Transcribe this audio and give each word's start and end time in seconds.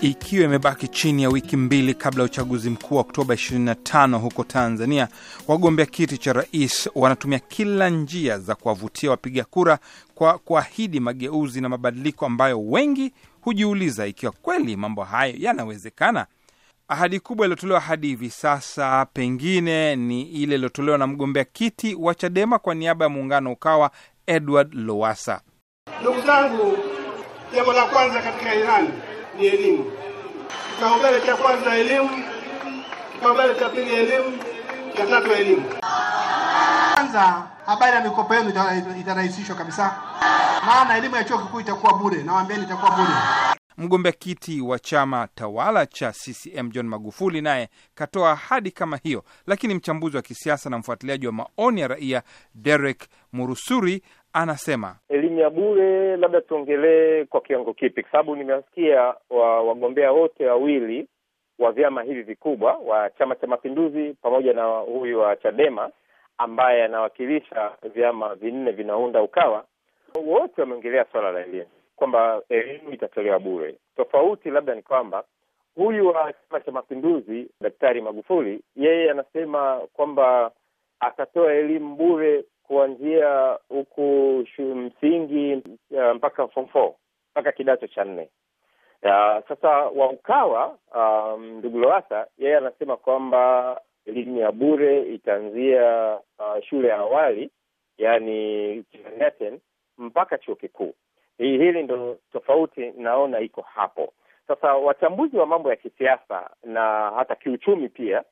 Ikiwa 0.00 0.44
imebaki 0.44 0.88
chini 0.88 1.22
ya 1.22 1.28
wiki 1.28 1.56
mbili 1.56 1.94
kabla 1.94 2.22
ya 2.22 2.24
uchaguzi 2.26 2.70
mkuu 2.70 2.94
wa 2.94 3.00
Oktoba 3.00 3.34
25 3.34 4.18
huko 4.18 4.44
Tanzania, 4.44 5.08
wagombea 5.48 5.86
kiti 5.86 6.18
cha 6.18 6.32
rais 6.32 6.90
wanatumia 6.94 7.38
kila 7.38 7.88
njia 7.90 8.38
za 8.38 8.54
kuwavutia 8.54 9.10
wapiga 9.10 9.44
kura 9.44 9.78
kwa 10.14 10.38
kuahidi 10.38 11.00
mageuzi 11.00 11.60
na 11.60 11.68
mabadiliko 11.68 12.26
ambayo 12.26 12.62
wengi 12.64 13.12
hujiuliza 13.40 14.06
ikiwa 14.06 14.32
kweli 14.32 14.76
mambo 14.76 15.04
hayo 15.04 15.34
yanawezekana. 15.38 16.26
Ahadi 16.88 17.20
kubwa 17.20 17.46
iliyotolewa 17.46 17.80
hadi 17.80 18.06
hivi 18.06 18.30
sasa 18.30 19.06
pengine 19.06 19.96
ni 19.96 20.22
ile 20.22 20.54
iliyotolewa 20.54 20.98
na 20.98 21.06
mgombea 21.06 21.44
kiti 21.44 21.94
wa 21.94 22.14
Chadema 22.14 22.58
kwa 22.58 22.74
niaba 22.74 23.04
ya 23.04 23.08
muungano 23.08 23.52
Ukawa, 23.52 23.90
Edward 24.26 24.74
Lowasa. 24.74 25.40
Ndugu 26.00 26.20
zangu, 26.20 26.76
jambo 27.54 27.72
la 27.72 27.84
kwanza 27.84 28.22
katika 28.22 28.54
ilani 28.54 28.88
ni 29.38 29.46
elimu. 29.46 29.92
Kipaumbele 30.74 31.20
cha 31.26 31.36
kwanza 31.36 31.76
elimu, 31.76 32.10
kipaumbele 33.12 33.54
cha 33.54 33.68
pili 33.68 33.94
elimu, 33.94 34.38
cha 34.96 35.06
tatu 35.06 35.32
elimu. 35.32 35.64
Kwanza 36.94 37.46
habari 37.66 37.96
ya 37.96 38.02
mikopo 38.04 38.34
yenu 38.34 38.52
itarahisishwa 39.00 39.56
kabisa, 39.56 39.96
maana 40.66 40.96
elimu 40.98 41.16
ya 41.16 41.24
chuo 41.24 41.38
kikuu 41.38 41.60
itakuwa 41.60 41.94
bure. 41.94 42.22
Nawaambieni 42.22 42.62
itakuwa 42.64 42.90
bure. 42.90 43.08
Mgombea 43.78 44.12
kiti 44.12 44.60
wa 44.60 44.78
chama 44.78 45.28
tawala 45.34 45.86
cha 45.86 46.12
CCM 46.12 46.70
John 46.70 46.86
Magufuli 46.88 47.40
naye 47.40 47.68
katoa 47.94 48.30
ahadi 48.32 48.70
kama 48.70 48.96
hiyo, 48.96 49.24
lakini 49.46 49.74
mchambuzi 49.74 50.16
wa 50.16 50.22
kisiasa 50.22 50.70
na 50.70 50.78
mfuatiliaji 50.78 51.26
wa 51.26 51.32
maoni 51.32 51.80
ya 51.80 51.88
raia 51.88 52.22
Derek 52.54 53.08
Murusuri 53.32 54.02
anasema 54.32 54.96
elimu 55.08 55.38
ya 55.40 55.50
bure, 55.50 56.16
labda 56.16 56.40
tuongelee 56.40 57.24
kwa 57.24 57.40
kiwango 57.40 57.74
kipi? 57.74 58.02
Kwa 58.02 58.10
sababu 58.12 58.36
nimewasikia 58.36 59.14
wa 59.30 59.62
wagombea 59.62 60.12
wote 60.12 60.46
wawili 60.46 61.08
wa 61.58 61.72
vyama 61.72 62.02
hivi 62.02 62.22
vikubwa 62.22 62.72
wa 62.76 63.10
Chama 63.10 63.34
cha 63.36 63.46
Mapinduzi 63.46 64.14
pamoja 64.22 64.52
na 64.52 64.64
huyu 64.78 65.20
wa 65.20 65.36
Chadema 65.36 65.90
ambaye 66.38 66.84
anawakilisha 66.84 67.70
vyama 67.94 68.34
vinne 68.34 68.70
vinaunda 68.70 69.22
Ukawa, 69.22 69.64
wote 70.26 70.60
wameongelea 70.60 71.06
swala 71.12 71.32
la 71.32 71.40
elimu 71.46 71.66
kwamba 71.96 72.42
elimu 72.48 72.90
itatolewa 72.92 73.38
bure. 73.38 73.74
Tofauti 73.96 74.50
labda 74.50 74.74
ni 74.74 74.82
kwamba 74.82 75.24
huyu 75.74 76.06
wa 76.06 76.32
Chama 76.32 76.60
cha 76.60 76.72
Mapinduzi 76.72 77.48
Daktari 77.60 78.00
Magufuli 78.00 78.60
yeye 78.76 79.10
anasema 79.10 79.80
kwamba 79.92 80.50
atatoa 81.00 81.52
elimu 81.54 81.96
bure 81.96 82.44
kuanzia 82.68 83.58
huku 83.68 84.44
msingi 84.58 85.62
uh, 85.90 86.12
mpaka 86.14 86.48
form 86.48 86.66
four 86.66 86.92
mpaka 87.30 87.52
kidato 87.52 87.86
cha 87.86 88.04
nne. 88.04 88.28
Uh, 89.02 89.48
sasa 89.48 89.68
wa 89.68 90.10
Ukawa 90.10 90.78
ndugu 91.58 91.76
um, 91.76 91.82
Lowassa 91.82 92.26
yeye 92.38 92.56
anasema 92.56 92.96
kwamba 92.96 93.80
elimu 94.06 94.38
ya 94.40 94.52
bure 94.52 95.02
itaanzia 95.02 96.14
uh, 96.38 96.62
shule 96.64 96.88
ya 96.88 96.96
awali 96.96 97.50
yani 97.98 98.82
kindergarten 98.90 99.60
mpaka 99.98 100.38
chuo 100.38 100.54
kikuu. 100.54 100.94
Hili 101.38 101.82
ndo 101.82 102.18
tofauti 102.32 102.90
naona 102.96 103.40
iko 103.40 103.62
hapo. 103.62 104.12
Sasa 104.48 104.74
wachambuzi 104.74 105.36
wa 105.36 105.46
mambo 105.46 105.70
ya 105.70 105.76
kisiasa 105.76 106.50
na 106.64 107.10
hata 107.16 107.34
kiuchumi 107.34 107.88
pia 107.88 108.22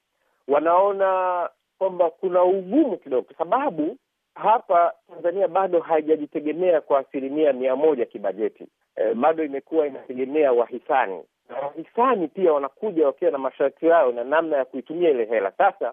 wanaona 0.48 1.48
kwamba 1.78 2.10
kuna 2.10 2.42
ugumu 2.44 2.96
kidogo, 2.96 3.22
kwa 3.22 3.36
sababu 3.36 3.96
hapa 4.36 4.92
Tanzania 5.12 5.48
bado 5.48 5.80
haijajitegemea 5.80 6.80
kwa 6.80 6.98
asilimia 6.98 7.52
mia 7.52 7.76
moja 7.76 8.04
kibajeti. 8.06 8.66
E, 8.96 9.14
bado 9.14 9.44
imekuwa 9.44 9.86
inategemea 9.86 10.52
wahisani, 10.52 11.22
na 11.48 11.56
wahisani 11.56 12.28
pia 12.28 12.52
wanakuja 12.52 13.06
wakiwa 13.06 13.30
na 13.30 13.38
masharti 13.38 13.86
yao 13.86 14.12
na 14.12 14.24
namna 14.24 14.56
ya 14.56 14.64
kuitumia 14.64 15.10
ile 15.10 15.24
hela. 15.24 15.52
Sasa 15.58 15.92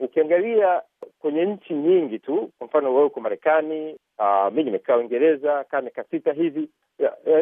ukiangalia 0.00 0.82
kwenye 1.20 1.44
nchi 1.44 1.74
nyingi 1.74 2.18
tu, 2.18 2.50
kwa 2.58 2.66
mfano 2.66 2.94
wewe 2.94 3.06
uko 3.06 3.20
Marekani, 3.20 3.96
mi 4.52 4.62
nimekaa 4.64 4.96
Uingereza 4.96 5.64
kaa 5.64 5.80
miaka 5.80 6.04
sita 6.04 6.32
hivi, 6.32 6.68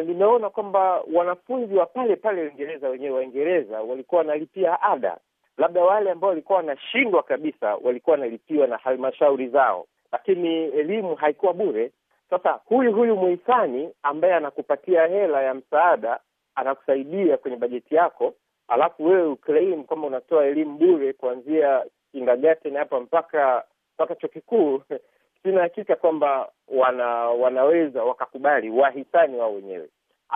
nimeona 0.05 0.49
kwamba 0.49 1.01
wanafunzi 1.13 1.75
wa 1.75 1.85
pale 1.85 2.15
pale 2.15 2.41
Uingereza 2.41 2.89
wenyewe 2.89 3.15
Waingereza 3.15 3.81
walikuwa 3.81 4.19
wanalipia 4.19 4.81
ada, 4.81 5.17
labda 5.57 5.81
wale 5.83 6.11
ambao 6.11 6.29
walikuwa 6.29 6.57
wanashindwa 6.57 7.23
kabisa 7.23 7.75
walikuwa 7.75 8.11
wanalipiwa 8.13 8.67
na 8.67 8.77
halmashauri 8.77 9.47
zao, 9.47 9.85
lakini 10.11 10.63
elimu 10.63 11.15
haikuwa 11.15 11.53
bure. 11.53 11.91
Sasa 12.29 12.59
huyu 12.65 12.93
huyu 12.93 13.15
muhisani 13.15 13.89
ambaye 14.03 14.33
anakupatia 14.33 15.07
hela 15.07 15.41
ya 15.43 15.53
msaada 15.53 16.19
anakusaidia 16.55 17.37
kwenye 17.37 17.57
bajeti 17.57 17.95
yako, 17.95 18.33
alafu 18.67 19.05
wewe 19.05 19.27
uclaim 19.27 19.83
kwamba 19.83 20.07
unatoa 20.07 20.45
elimu 20.45 20.77
bure 20.77 21.13
kuanzia 21.13 21.85
kindergarten 22.11 22.75
hapa 22.77 22.99
mpaka 22.99 23.63
mpaka 23.95 24.15
chuo 24.15 24.29
kikuu 24.29 24.81
sina 25.43 25.61
hakika 25.61 25.95
kwamba 25.95 26.51
wana 26.67 27.05
wanaweza 27.29 28.03
wakakubali 28.03 28.69
wahisani 28.69 29.37
wao 29.37 29.53
wenyewe, 29.55 29.89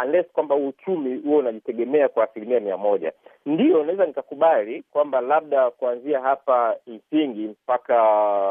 unless 0.03 0.25
kwamba 0.33 0.55
uchumi 0.55 1.17
huo 1.17 1.37
unajitegemea 1.37 2.09
kwa 2.09 2.23
asilimia 2.23 2.59
mia 2.59 2.77
moja. 2.77 3.11
Ndio 3.45 3.83
naweza 3.83 4.05
nikakubali 4.05 4.83
kwamba 4.91 5.21
labda 5.21 5.71
kuanzia 5.71 6.21
hapa 6.21 6.75
msingi 6.87 7.47
mpaka 7.47 7.95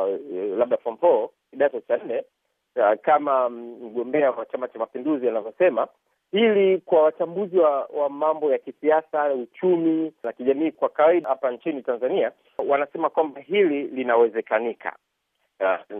uh, 0.05 0.59
labda 0.59 0.77
form 0.77 0.97
four 0.97 1.29
kidato 1.51 1.81
cha 1.81 1.97
nne, 1.97 2.25
uh, 2.77 3.01
kama 3.03 3.49
mgombea 3.51 4.31
wa 4.31 4.47
Chama 4.47 4.69
cha 4.69 4.79
Mapinduzi 4.79 5.29
anavyosema 5.29 5.89
hili 6.33 6.79
kwa 6.79 7.03
wachambuzi 7.03 7.59
wa, 7.59 7.85
wa 7.85 8.09
mambo 8.11 8.53
ya 8.53 8.59
kisiasa, 8.59 9.33
uchumi 9.35 10.13
na 10.23 10.33
kijamii 10.33 10.71
kwa 10.73 10.89
kawaida 10.89 11.29
hapa 11.29 11.51
nchini 11.51 11.83
Tanzania 11.83 12.33
wanasema 12.69 13.11
kwamba 13.11 13.41
hili 13.41 13.83
linawezekanika 13.83 14.97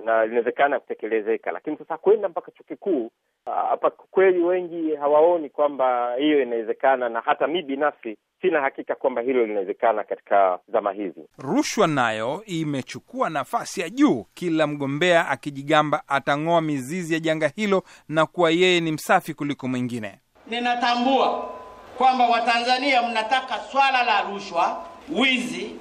na 0.05 0.25
linawezekana 0.27 0.81
kutekelezeka, 0.81 1.53
lakini 1.53 1.77
sasa 1.77 1.97
kwenda 1.97 2.29
mpaka 2.29 2.51
chuo 2.51 2.65
kikuu 2.69 3.11
hapa, 3.47 3.91
kweli 3.91 4.43
wengi 4.43 4.95
hawaoni 4.97 5.51
kwamba 5.51 6.15
hiyo 6.19 6.43
inawezekana, 6.43 7.09
na 7.09 7.21
hata 7.21 7.47
mi 7.47 7.63
binafsi 7.63 8.17
sina 8.43 8.61
hakika 8.61 8.95
kwamba 8.95 9.23
hilo 9.23 9.47
linawezekana 9.47 10.05
katika 10.05 10.59
zama 10.73 10.93
hizi. 10.93 11.21
Rushwa 11.39 11.87
nayo 11.87 12.43
imechukua 12.47 13.31
nafasi 13.31 13.81
ya 13.81 13.91
juu, 13.91 14.27
kila 14.35 14.67
mgombea 14.67 15.29
akijigamba 15.29 16.03
atang'oa 16.09 16.61
mizizi 16.61 17.15
ya 17.15 17.21
janga 17.21 17.49
hilo 17.57 17.83
na 18.09 18.27
kuwa 18.27 18.51
yeye 18.51 18.81
ni 18.81 18.93
msafi 18.93 19.35
kuliko 19.35 19.69
mwingine. 19.69 20.19
Ninatambua 20.47 21.51
kwamba 21.99 22.29
Watanzania 22.29 23.03
mnataka 23.03 23.59
swala 23.59 24.03
la 24.03 24.23
rushwa, 24.23 24.85
wizi, 25.21 25.77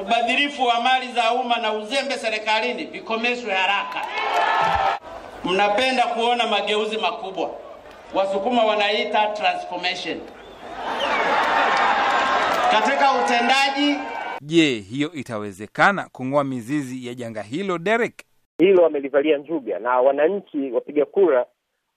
ubadhirifu 0.00 0.62
wa 0.62 0.80
mali 0.80 1.12
za 1.12 1.32
umma 1.32 1.56
na 1.56 1.72
uzembe 1.72 2.14
serikalini 2.14 2.84
vikomeshwe 2.84 3.52
haraka. 3.54 4.00
Mnapenda 5.44 6.02
kuona 6.02 6.46
mageuzi 6.46 6.98
makubwa, 6.98 7.50
Wasukuma 8.14 8.64
wanaita 8.64 9.26
transformation 9.26 10.20
katika 12.70 13.12
utendaji. 13.12 13.98
Je, 14.40 14.74
hiyo 14.74 15.12
itawezekana 15.12 16.08
kung'oa 16.12 16.44
mizizi 16.44 17.06
ya 17.08 17.14
janga 17.14 17.42
hilo, 17.42 17.78
Derek? 17.78 18.14
Hilo 18.58 18.82
wamelivalia 18.82 19.38
njuga, 19.38 19.78
na 19.78 20.00
wananchi 20.00 20.70
wapiga 20.72 21.04
kura 21.04 21.46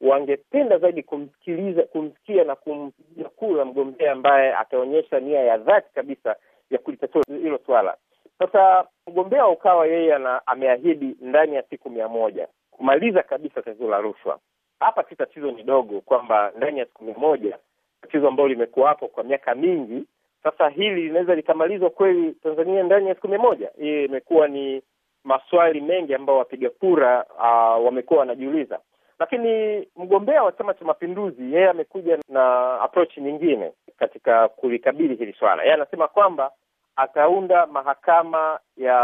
wangependa 0.01 0.77
zaidi 0.77 1.03
kumsikiliza, 1.03 1.83
kumsikia 1.83 2.43
na 2.43 2.55
kumpigia 2.55 3.29
kura 3.35 3.65
mgombea 3.65 4.11
ambaye 4.11 4.55
ataonyesha 4.55 5.19
nia 5.19 5.39
ya 5.39 5.57
dhati 5.57 5.87
kabisa 5.95 6.35
ya 6.71 6.77
kulitatua 6.77 7.23
hilo 7.27 7.59
swala. 7.65 7.95
Sasa 8.39 8.85
mgombea 9.07 9.45
wa 9.45 9.51
Ukawa 9.51 9.87
yeye 9.87 10.13
ameahidi 10.45 11.15
ndani 11.21 11.55
ya 11.55 11.63
siku 11.69 11.89
mia 11.89 12.07
moja 12.07 12.47
kumaliza 12.77 13.24
kabisa 13.24 13.62
tatizo 13.62 13.89
la 13.89 13.97
rushwa. 14.01 14.39
Hapa 14.79 15.03
si 15.03 15.15
tatizo 15.15 15.51
ni 15.51 15.63
dogo, 15.63 16.01
kwamba 16.01 16.51
ndani 16.57 16.79
ya 16.79 16.85
siku 16.85 17.03
mia 17.03 17.18
moja, 17.18 17.57
tatizo 18.01 18.27
ambalo 18.27 18.50
limekuwa 18.50 18.89
hapo 18.89 19.07
kwa 19.07 19.24
miaka 19.24 19.56
mingi 19.56 20.03
sasa, 20.44 20.69
hili 20.69 21.01
linaweza 21.01 21.35
likamalizwa 21.35 21.89
kweli 21.89 22.31
Tanzania 22.44 22.83
ndani 22.83 23.07
ya 23.09 23.15
siku 23.15 23.27
mia 23.27 23.39
moja? 23.39 23.71
Hii 23.79 24.06
imekuwa 24.06 24.47
ni 24.47 24.81
maswali 25.24 25.81
mengi 25.81 26.13
ambayo 26.15 26.39
wapiga 26.39 26.69
kura 26.69 27.25
uh, 27.35 27.85
wamekuwa 27.85 28.19
wanajiuliza 28.19 28.79
lakini 29.19 29.88
mgombea 29.95 30.44
wa 30.44 30.51
Chama 30.51 30.74
cha 30.74 30.85
Mapinduzi 30.85 31.53
yeye 31.53 31.69
amekuja 31.69 32.18
na 32.29 32.74
approach 32.81 33.18
nyingine 33.18 33.71
katika 33.97 34.47
kulikabili 34.47 35.15
hili 35.15 35.33
swala. 35.39 35.62
Yeye 35.63 35.74
anasema 35.74 36.07
kwamba 36.07 36.51
ataunda 36.97 37.67
mahakama 37.67 38.59
ya 38.77 38.97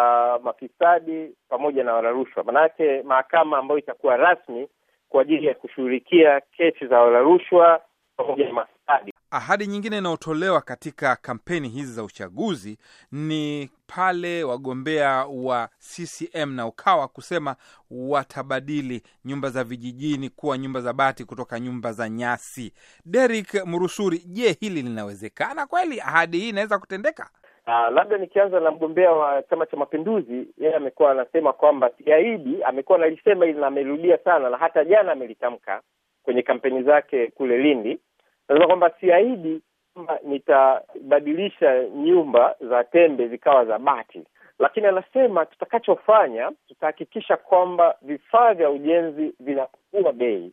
mafisadi 0.44 1.36
pamoja 1.50 1.84
na 1.84 1.94
walarushwa, 1.94 2.44
maanake 2.44 3.01
mahakama 3.04 3.57
ambayo 3.57 3.80
itakuwa 3.80 4.18
rasmi 4.18 4.68
kwa 5.10 5.22
ajili 5.22 5.48
ya 5.48 5.54
kushughulikia 5.54 6.42
kesi 6.57 6.88
za 6.88 7.00
walarushwa 7.00 7.81
pamoja 8.18 8.45
na 8.48 8.54
mafisadi. 8.54 9.13
Ahadi 9.31 9.68
nyingine 9.68 9.98
inayotolewa 9.98 10.62
katika 10.62 11.16
kampeni 11.16 11.69
hizi 11.69 11.94
za 11.94 12.04
uchaguzi 12.04 12.78
ni 13.12 13.69
pale 13.88 14.44
wagombea 14.44 15.25
wa 15.25 15.69
CCM 15.80 16.54
na 16.56 16.68
Ukawa 16.68 17.07
kusema 17.07 17.56
watabadili 17.92 19.01
nyumba 19.25 19.50
za 19.50 19.63
vijijini 19.63 20.30
kuwa 20.30 20.57
nyumba 20.57 20.81
za 20.81 20.94
bati 20.94 21.25
kutoka 21.25 21.60
nyumba 21.60 21.94
za 21.94 22.10
nyasi. 22.10 22.74
Derek 23.06 23.66
Murusuri, 23.66 24.19
je, 24.25 24.57
hili 24.60 24.81
linawezekana 24.81 25.66
kweli? 25.68 26.01
Ahadi 26.01 26.39
hii 26.39 26.50
inaweza 26.50 26.80
kutendeka? 26.80 27.30
Uh, 27.68 27.89
labda 27.94 28.18
nikianza 28.18 28.60
na 28.60 28.71
mgombea 28.71 29.12
wa 29.12 29.44
Chama 29.44 29.65
cha 29.65 29.77
Mapinduzi, 29.77 30.48
yeye 30.57 30.75
amekuwa 30.75 31.12
anasema 31.12 31.54
kwamba 31.54 31.89
siahidi, 31.89 32.63
amekuwa 32.63 32.98
analisema 32.98 33.45
hili 33.45 33.60
na 33.60 33.68
amerudia 33.68 34.18
sana, 34.18 34.50
na 34.50 34.57
hata 34.57 34.86
jana 34.86 35.12
amelitamka 35.12 35.81
kwenye 36.24 36.42
kampeni 36.42 36.83
zake 36.83 37.27
kule 37.27 37.57
Lindi, 37.57 38.00
anasema 38.48 38.68
kwamba 38.68 38.89
siahidi 39.00 39.62
kwamba 39.94 40.19
nitabadilisha 40.24 41.83
nyumba 41.83 42.56
za 42.69 42.83
tembe 42.83 43.27
zikawa 43.27 43.65
za 43.65 43.80
bati, 43.80 44.24
lakini 44.60 44.88
anasema 44.88 45.45
tutakachofanya, 45.45 46.51
tutahakikisha 46.68 47.38
kwamba 47.38 47.95
vifaa 48.01 48.54
vya 48.54 48.69
ujenzi 48.69 49.33
vinapungua 49.39 50.13
bei, 50.13 50.51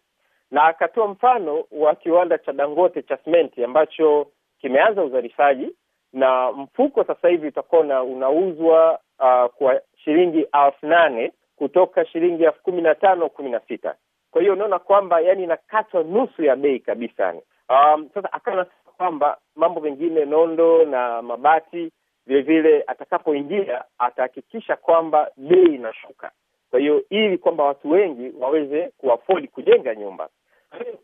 na 0.51 0.65
akatoa 0.65 1.09
mfano 1.09 1.65
wa 1.71 1.95
kiwanda 1.95 2.39
cha 2.39 2.53
Dangote 2.53 3.03
cha 3.03 3.17
simenti 3.17 3.65
ambacho 3.65 4.27
kimeanza 4.61 5.03
uzalishaji 5.05 5.71
na 6.13 6.53
mfuko 6.53 7.05
sasa 7.05 7.29
hivi 7.29 7.47
utakuwa 7.49 8.03
unauzwa 8.03 8.99
uh, 9.19 9.51
kwa 9.55 9.81
shilingi 10.05 10.47
elfu 10.65 10.87
nane 10.87 11.33
kutoka 11.57 12.07
shilingi 12.07 12.45
elfu 12.45 12.63
kumi 12.63 12.83
na 12.83 12.95
tano 12.95 13.29
kumi 13.29 13.51
na 13.51 13.61
sita 13.61 13.95
kwa 14.31 14.41
hiyo 14.41 14.53
unaona 14.53 14.79
kwamba 14.79 15.21
yani 15.21 15.43
inakatwa 15.45 16.03
nusu 16.03 16.45
ya 16.45 16.57
bei 16.57 16.79
kabisa 16.81 17.25
yani. 17.25 17.41
Um, 17.69 18.09
sasa 18.15 18.33
akawa 18.33 18.67
kwamba 18.97 19.39
mambo 19.57 19.81
mengine 19.81 20.25
nondo 20.25 20.85
na 20.85 21.23
mabati 21.23 21.93
vile 22.27 22.41
vile 22.43 22.85
atakapoingia 22.87 23.85
atahakikisha 23.99 24.77
kwamba 24.77 25.31
bei 25.37 25.75
inashuka, 25.75 26.31
kwa 26.71 26.81
hiyo 26.81 27.03
ili 27.11 27.39
kwamba 27.39 27.65
watu 27.65 27.91
wengi 27.91 28.33
waweze 28.41 28.91
kuafodi 28.99 29.49
kujenga 29.49 29.95
nyumba. 29.95 30.29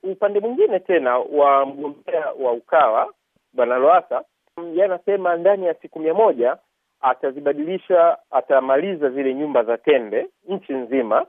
Upande 0.02 0.40
mwingine 0.40 0.80
tena 0.80 1.18
wa 1.18 1.66
mgombea 1.66 2.26
wa 2.40 2.52
Ukawa 2.52 3.12
Bwana 3.52 3.76
Lowassa 3.76 4.24
yeye 4.64 4.84
anasema 4.84 5.36
ndani 5.36 5.66
ya 5.66 5.74
siku 5.74 6.00
mia 6.00 6.14
moja 6.14 6.56
atazibadilisha, 7.00 8.18
atamaliza 8.30 9.10
zile 9.10 9.34
nyumba 9.34 9.62
za 9.64 9.78
tembe 9.78 10.26
nchi 10.48 10.72
nzima, 10.72 11.26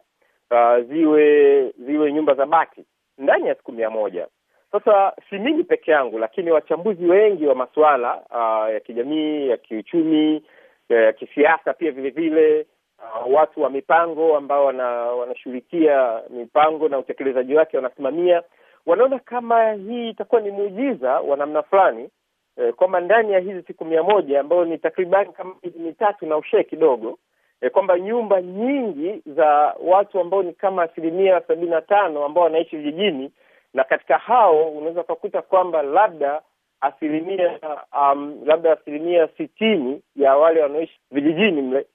uh, 0.52 0.86
ziwe 0.90 1.70
ziwe 1.80 2.14
nyumba 2.14 2.34
za 2.34 2.46
bati 2.46 2.86
ndani 3.18 3.48
ya 3.48 3.56
siku 3.56 3.72
mia 3.72 3.90
moja. 3.90 4.28
Sasa 4.72 5.14
si 5.30 5.40
mimi 5.40 5.64
peke 5.64 5.92
yangu, 5.92 6.20
lakini 6.20 6.52
wachambuzi 6.52 7.06
wengi 7.06 7.46
wa 7.48 7.56
masuala 7.56 8.16
uh, 8.30 8.74
ya 8.74 8.80
kijamii, 8.80 9.48
ya 9.50 9.58
kiuchumi, 9.58 10.44
ya, 10.90 11.14
kisiasa 11.14 11.74
pia 11.74 11.92
vile 11.92 12.10
vile 12.10 12.66
uh, 13.00 13.34
watu 13.34 13.62
wa 13.62 13.70
mipango 13.70 14.38
ambao 14.38 14.66
wana, 14.66 14.86
wanashughulikia 14.92 16.22
mipango 16.30 16.90
na 16.90 16.98
utekelezaji 17.00 17.56
wake, 17.56 17.78
wanasimamia, 17.78 18.44
wanaona 18.86 19.20
kama 19.20 19.74
hii 19.74 20.10
itakuwa 20.10 20.42
ni 20.42 20.52
muujiza 20.52 21.20
wa 21.20 21.38
namna 21.38 21.64
fulani 21.64 22.10
E, 22.58 22.72
kwamba 22.72 23.00
ndani 23.00 23.34
ya 23.34 23.40
hizi 23.40 23.62
siku 23.64 23.86
mia 23.86 24.04
moja 24.04 24.40
ambayo 24.40 24.66
ni 24.66 24.78
takribani 24.78 25.34
kama 25.34 25.56
miezi 25.64 25.80
mitatu 25.80 26.26
na 26.26 26.38
ushee 26.38 26.64
kidogo 26.64 27.18
e, 27.62 27.70
kwamba 27.70 28.00
nyumba 28.00 28.42
nyingi 28.42 29.22
za 29.26 29.76
watu 29.84 30.20
ambao 30.20 30.44
ni 30.44 30.54
kama 30.54 30.84
asilimia 30.84 31.42
sabini 31.42 31.70
na 31.72 31.82
tano 31.82 32.26
ambao 32.26 32.44
wanaishi 32.44 32.78
vijijini, 32.78 33.32
na 33.74 33.84
katika 33.84 34.18
hao 34.18 34.70
unaweza 34.70 35.02
ukakuta 35.02 35.42
kwamba 35.42 35.82
labda 35.82 36.42
asilimia 36.82 37.60
um, 38.02 38.42
labda 38.46 38.72
asilimia 38.74 39.28
sitini 39.38 40.02
ya 40.16 40.38
wale 40.38 40.62
wanaoishi 40.62 41.00
vijijini 41.12 41.62
mle 41.62 41.86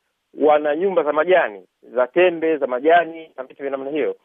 wana 0.40 0.76
nyumba 0.76 1.02
za 1.02 1.12
majani 1.12 1.66
za 1.82 2.06
tembe 2.06 2.56
za 2.56 2.66
majani 2.66 3.30
na 3.36 3.44
vitu 3.44 3.62
vya 3.62 3.70
namna 3.70 3.90
hiyo, 3.90 4.16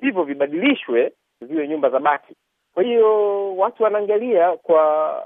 hivyo 0.00 0.22
vibadilishwe 0.24 1.12
ziwe 1.40 1.68
nyumba 1.68 1.90
za 1.90 1.98
bati. 2.00 2.34
Kwa 2.78 2.84
hiyo 2.86 3.56
watu 3.56 3.82
wanaangalia 3.82 4.56
kwa 4.56 5.22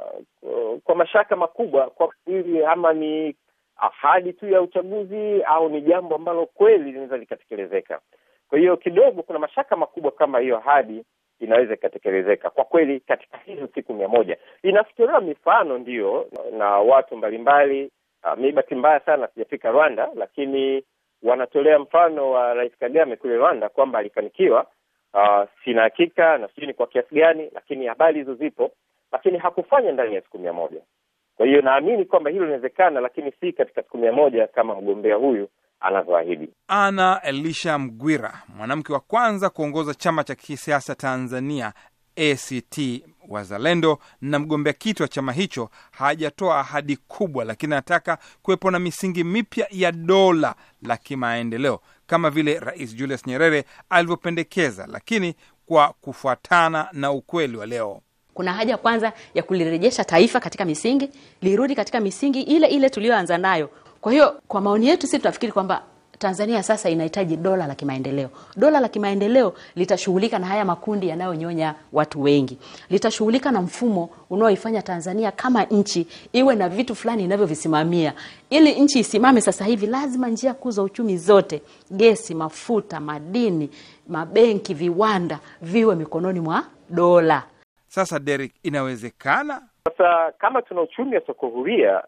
kwa 0.85 0.95
mashaka 0.95 1.37
makubwa 1.37 1.91
kwa 1.91 2.15
ili 2.27 2.65
ama 2.65 2.93
ni 2.93 3.37
ahadi 3.77 4.33
tu 4.33 4.49
ya 4.49 4.63
uchaguzi 4.63 5.43
au 5.43 5.69
ni 5.69 5.81
jambo 5.81 6.15
ambalo 6.15 6.47
kweli 6.47 6.85
linaweza 6.85 7.17
likatekelezeka. 7.17 8.01
Kwa 8.49 8.59
hiyo 8.59 8.77
kidogo 8.77 9.23
kuna 9.23 9.39
mashaka 9.39 9.77
makubwa 9.77 10.11
kama 10.11 10.39
hiyo 10.39 10.57
ahadi 10.59 11.05
inaweza 11.41 11.75
ikatekelezeka 11.75 12.51
kwa 12.51 12.65
kweli 12.65 13.01
katika 13.01 13.37
hizo 13.39 13.69
siku 13.75 13.95
mia 13.95 14.09
moja. 14.09 14.37
Inafikiriwa 14.63 15.21
mifano 15.21 15.79
ndiyo 15.79 16.27
na, 16.53 16.71
watu 16.79 17.17
mbalimbali. 17.17 17.91
Uh, 18.25 18.39
mi 18.39 18.53
bahati 18.53 18.75
mbaya 18.75 19.01
sana 19.01 19.29
sijafika 19.29 19.71
Rwanda, 19.71 20.09
lakini 20.15 20.85
wanatolea 21.23 21.79
mfano 21.79 22.31
wa 22.31 22.55
Rais 22.55 22.73
Kagame 22.81 23.17
kule 23.17 23.37
Rwanda 23.37 23.69
kwamba 23.69 23.99
alifanikiwa 23.99 24.67
Uh, 25.15 25.49
sina 25.65 25.83
hakika 25.83 26.39
na 26.39 26.49
sijui 26.49 26.67
ni 26.67 26.75
kwa 26.75 26.87
kiasi 26.87 27.15
gani, 27.15 27.51
lakini 27.55 27.87
habari 27.87 28.19
hizo 28.19 28.35
zipo, 28.35 28.71
lakini 29.13 29.39
hakufanya 29.39 29.93
ndani 29.93 30.15
ya 30.15 30.21
siku 30.21 30.39
mia 30.39 30.53
moja. 30.53 30.81
Kwa 31.37 31.47
hiyo 31.47 31.63
naamini 31.63 32.05
kwamba 32.05 32.31
hilo 32.31 32.45
linawezekana, 32.45 33.01
lakini 33.01 33.33
si 33.41 33.53
katika 33.53 33.83
siku 33.83 33.99
mia 33.99 34.13
moja 34.13 34.47
kama 34.47 34.75
mgombea 34.75 35.17
huyu 35.17 35.49
anavyoahidi. 35.81 36.49
Ana 36.69 37.21
Elisha 37.25 37.79
Mgwira, 37.79 38.33
mwanamke 38.57 38.93
wa 38.93 39.01
kwanza 39.01 39.51
kuongoza 39.51 39.95
chama 39.95 40.25
cha 40.25 40.35
kisiasa 40.35 40.95
Tanzania 40.95 41.73
ACT 42.17 43.03
Wazalendo 43.29 43.99
na 44.21 44.39
mgombea 44.39 44.73
kiti 44.73 45.03
wa 45.03 45.09
chama 45.09 45.33
hicho, 45.33 45.69
hajatoa 45.91 46.61
ahadi 46.61 46.97
kubwa, 46.97 47.45
lakini 47.45 47.73
anataka 47.73 48.19
kuwepo 48.43 48.71
na 48.71 48.79
misingi 48.79 49.25
mipya 49.25 49.67
ya 49.71 49.93
dola 49.93 50.55
la 50.83 50.97
kimaendeleo 50.97 51.81
kama 52.13 52.31
vile 52.31 52.59
Rais 52.61 52.95
Julius 52.97 53.27
Nyerere 53.27 53.65
alivyopendekeza, 53.91 54.87
lakini 54.87 55.35
kwa 55.67 55.95
kufuatana 56.01 56.89
na 56.93 57.13
ukweli 57.13 57.57
wa 57.57 57.67
leo. 57.67 58.01
Kuna 58.35 58.53
haja 58.53 58.77
kwanza 58.77 59.13
ya 59.35 59.43
kulirejesha 59.43 60.05
taifa 60.05 60.41
katika 60.41 60.65
misingi, 60.65 61.11
lirudi 61.43 61.75
katika 61.75 62.01
misingi 62.01 62.41
ile 62.43 62.67
ile 62.67 62.91
tuliyoanza 62.91 63.39
nayo. 63.39 63.71
Kwa 64.01 64.13
hiyo, 64.13 64.41
kwa 64.49 64.61
maoni 64.61 64.89
yetu 64.89 65.07
sisi 65.07 65.19
tunafikiri 65.19 65.53
kwamba 65.53 65.83
Tanzania 66.23 66.63
sasa 66.63 66.91
inahitaji 66.91 67.37
dola 67.37 67.67
la 67.67 67.75
kimaendeleo. 67.75 68.31
Dola 68.57 68.81
la 68.81 68.89
kimaendeleo 68.89 69.55
litashughulika 69.75 70.39
na 70.39 70.47
haya 70.47 70.65
makundi 70.65 71.09
yanayonyonya 71.09 71.75
watu 71.93 72.23
wengi, 72.23 72.59
litashughulika 72.91 73.53
na 73.53 73.63
mfumo 73.63 74.11
unaoifanya 74.31 74.83
Tanzania 74.83 75.31
kama 75.33 75.65
nchi 75.65 76.07
iwe 76.33 76.55
na 76.55 76.69
vitu 76.69 76.95
fulani 76.95 77.25
inavyovisimamia. 77.25 78.13
Ili 78.51 78.81
nchi 78.81 78.99
isimame 78.99 79.41
sasa 79.41 79.65
hivi, 79.65 79.87
lazima 79.87 80.29
njia 80.29 80.55
kuu 80.55 80.71
za 80.71 80.83
uchumi 80.83 81.17
zote, 81.17 81.63
gesi, 81.91 82.35
mafuta, 82.35 83.01
madini, 83.01 83.71
mabenki, 84.09 84.75
viwanda, 84.75 85.39
viwe 85.63 85.95
mikononi 85.95 86.41
mwa 86.41 86.65
dola. 86.91 87.43
Sasa 87.89 88.19
Derek, 88.19 88.53
inawezekana 88.63 89.63
sasa 89.85 90.33
kama 90.39 90.63
tuna 90.63 90.81
uchumi 90.83 91.15
wa 91.17 91.27
soko 91.27 91.49
huria 91.49 92.03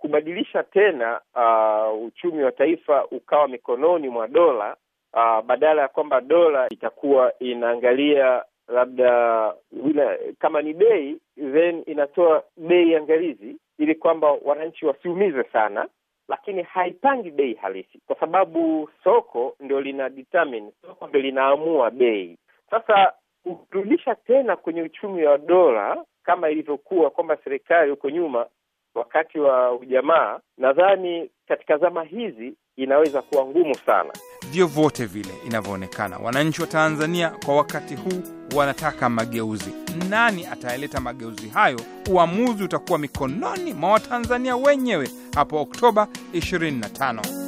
kubadilisha 0.00 0.62
tena 0.62 1.20
uh, 1.34 2.04
uchumi 2.04 2.42
wa 2.42 2.52
taifa 2.52 3.06
ukawa 3.06 3.48
mikononi 3.48 4.08
mwa 4.08 4.28
dola 4.28 4.76
uh, 5.12 5.40
badala 5.46 5.82
ya 5.82 5.88
kwamba 5.88 6.20
dola 6.20 6.66
itakuwa 6.70 7.32
inaangalia 7.38 8.44
labda 8.68 9.54
ina, 9.90 10.16
kama 10.38 10.62
ni 10.62 10.72
bei 10.74 11.16
then 11.36 11.82
inatoa 11.86 12.42
bei 12.56 12.94
angalizi 12.96 13.56
ili 13.78 13.94
kwamba 13.94 14.32
wananchi 14.44 14.86
wasiumize 14.86 15.44
sana, 15.44 15.88
lakini 16.28 16.62
haipangi 16.62 17.30
bei 17.30 17.54
halisi, 17.54 18.00
kwa 18.06 18.16
sababu 18.16 18.90
soko 19.04 19.56
ndio 19.60 19.80
lina 19.80 20.08
determine, 20.08 20.72
soko 20.86 21.06
ndio 21.06 21.20
linaamua 21.20 21.90
bei. 21.90 22.38
Sasa 22.70 23.12
kurudisha 23.70 24.14
tena 24.14 24.56
kwenye 24.56 24.82
uchumi 24.82 25.24
wa 25.24 25.38
dola 25.38 26.04
kama 26.22 26.50
ilivyokuwa 26.50 27.10
kwamba 27.10 27.36
serikali 27.44 27.90
huko 27.90 28.10
nyuma 28.10 28.46
wakati 28.94 29.38
wa 29.38 29.72
ujamaa, 29.72 30.40
nadhani 30.58 31.30
katika 31.48 31.78
zama 31.78 32.04
hizi 32.04 32.54
inaweza 32.76 33.22
kuwa 33.22 33.44
ngumu 33.46 33.74
sana. 33.74 34.12
Vyovyote 34.50 35.06
vile 35.06 35.32
inavyoonekana, 35.46 36.18
wananchi 36.18 36.60
wa 36.60 36.66
Tanzania 36.66 37.30
kwa 37.44 37.56
wakati 37.56 37.94
huu 37.96 38.22
wanataka 38.56 39.08
mageuzi. 39.08 39.74
Nani 40.10 40.46
atayaleta 40.46 41.00
mageuzi 41.00 41.48
hayo? 41.48 41.80
Uamuzi 42.12 42.64
utakuwa 42.64 42.98
mikononi 42.98 43.72
mwa 43.74 43.90
Watanzania 43.92 44.56
wenyewe 44.56 45.08
hapo 45.34 45.60
Oktoba 45.62 46.08
25. 46.32 47.39